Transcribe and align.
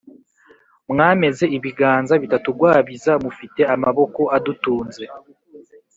mwameze 0.91 1.45
ibiganza 1.57 2.13
bitatugwabiza: 2.23 3.11
mufite 3.23 3.61
amaboko 3.75 4.21
adutunze 4.37 5.03